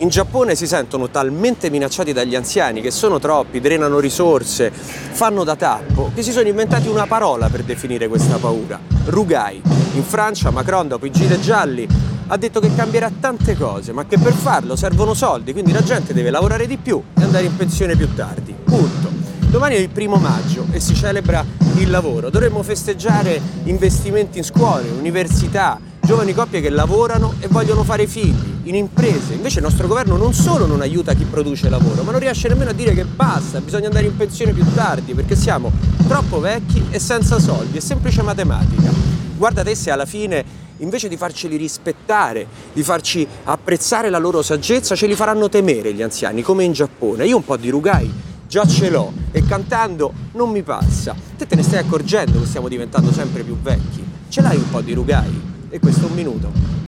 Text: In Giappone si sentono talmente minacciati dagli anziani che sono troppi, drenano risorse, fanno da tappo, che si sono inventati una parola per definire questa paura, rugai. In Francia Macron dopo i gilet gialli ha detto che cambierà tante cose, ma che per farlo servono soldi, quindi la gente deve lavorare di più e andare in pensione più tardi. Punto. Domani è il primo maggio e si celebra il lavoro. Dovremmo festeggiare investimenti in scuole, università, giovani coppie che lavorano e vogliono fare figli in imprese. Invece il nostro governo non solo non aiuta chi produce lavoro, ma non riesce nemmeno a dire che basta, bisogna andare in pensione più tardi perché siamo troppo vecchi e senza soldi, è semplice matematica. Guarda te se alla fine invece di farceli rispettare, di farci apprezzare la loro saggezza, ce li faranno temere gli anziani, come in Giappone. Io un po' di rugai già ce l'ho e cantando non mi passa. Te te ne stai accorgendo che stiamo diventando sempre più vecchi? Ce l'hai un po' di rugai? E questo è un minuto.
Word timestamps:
In 0.00 0.10
Giappone 0.10 0.54
si 0.54 0.68
sentono 0.68 1.10
talmente 1.10 1.70
minacciati 1.70 2.12
dagli 2.12 2.36
anziani 2.36 2.80
che 2.80 2.92
sono 2.92 3.18
troppi, 3.18 3.58
drenano 3.58 3.98
risorse, 3.98 4.70
fanno 4.70 5.42
da 5.42 5.56
tappo, 5.56 6.12
che 6.14 6.22
si 6.22 6.30
sono 6.30 6.46
inventati 6.46 6.86
una 6.86 7.08
parola 7.08 7.48
per 7.48 7.64
definire 7.64 8.06
questa 8.06 8.36
paura, 8.36 8.78
rugai. 9.06 9.60
In 9.94 10.04
Francia 10.04 10.52
Macron 10.52 10.86
dopo 10.86 11.04
i 11.04 11.10
gilet 11.10 11.40
gialli 11.40 11.84
ha 12.28 12.36
detto 12.36 12.60
che 12.60 12.72
cambierà 12.76 13.10
tante 13.18 13.56
cose, 13.56 13.90
ma 13.90 14.06
che 14.06 14.18
per 14.18 14.34
farlo 14.34 14.76
servono 14.76 15.14
soldi, 15.14 15.50
quindi 15.50 15.72
la 15.72 15.82
gente 15.82 16.14
deve 16.14 16.30
lavorare 16.30 16.68
di 16.68 16.76
più 16.76 17.02
e 17.18 17.22
andare 17.24 17.46
in 17.46 17.56
pensione 17.56 17.96
più 17.96 18.14
tardi. 18.14 18.54
Punto. 18.54 19.10
Domani 19.50 19.74
è 19.74 19.78
il 19.78 19.90
primo 19.90 20.14
maggio 20.14 20.64
e 20.70 20.78
si 20.78 20.94
celebra 20.94 21.44
il 21.74 21.90
lavoro. 21.90 22.30
Dovremmo 22.30 22.62
festeggiare 22.62 23.40
investimenti 23.64 24.38
in 24.38 24.44
scuole, 24.44 24.90
università, 24.90 25.80
giovani 26.08 26.32
coppie 26.32 26.62
che 26.62 26.70
lavorano 26.70 27.34
e 27.38 27.48
vogliono 27.48 27.84
fare 27.84 28.06
figli 28.06 28.60
in 28.62 28.74
imprese. 28.74 29.34
Invece 29.34 29.58
il 29.58 29.64
nostro 29.64 29.86
governo 29.86 30.16
non 30.16 30.32
solo 30.32 30.64
non 30.64 30.80
aiuta 30.80 31.12
chi 31.12 31.24
produce 31.24 31.68
lavoro, 31.68 32.02
ma 32.02 32.12
non 32.12 32.20
riesce 32.20 32.48
nemmeno 32.48 32.70
a 32.70 32.72
dire 32.72 32.94
che 32.94 33.04
basta, 33.04 33.60
bisogna 33.60 33.88
andare 33.88 34.06
in 34.06 34.16
pensione 34.16 34.54
più 34.54 34.64
tardi 34.72 35.12
perché 35.12 35.36
siamo 35.36 35.70
troppo 36.06 36.40
vecchi 36.40 36.82
e 36.88 36.98
senza 36.98 37.38
soldi, 37.38 37.76
è 37.76 37.80
semplice 37.80 38.22
matematica. 38.22 38.90
Guarda 39.36 39.62
te 39.62 39.74
se 39.74 39.90
alla 39.90 40.06
fine 40.06 40.42
invece 40.78 41.08
di 41.08 41.18
farceli 41.18 41.58
rispettare, 41.58 42.46
di 42.72 42.82
farci 42.82 43.28
apprezzare 43.44 44.08
la 44.08 44.16
loro 44.16 44.40
saggezza, 44.40 44.94
ce 44.94 45.06
li 45.06 45.14
faranno 45.14 45.50
temere 45.50 45.92
gli 45.92 46.00
anziani, 46.00 46.40
come 46.40 46.64
in 46.64 46.72
Giappone. 46.72 47.26
Io 47.26 47.36
un 47.36 47.44
po' 47.44 47.58
di 47.58 47.68
rugai 47.68 48.10
già 48.48 48.66
ce 48.66 48.88
l'ho 48.88 49.12
e 49.30 49.44
cantando 49.44 50.14
non 50.32 50.48
mi 50.48 50.62
passa. 50.62 51.14
Te 51.36 51.46
te 51.46 51.54
ne 51.54 51.62
stai 51.62 51.80
accorgendo 51.80 52.40
che 52.40 52.46
stiamo 52.46 52.68
diventando 52.68 53.12
sempre 53.12 53.42
più 53.42 53.58
vecchi? 53.60 54.02
Ce 54.30 54.40
l'hai 54.40 54.56
un 54.56 54.70
po' 54.70 54.80
di 54.80 54.94
rugai? 54.94 55.47
E 55.70 55.78
questo 55.78 56.06
è 56.06 56.08
un 56.08 56.14
minuto. 56.14 56.86